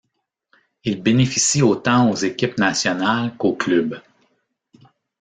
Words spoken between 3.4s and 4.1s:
clubs.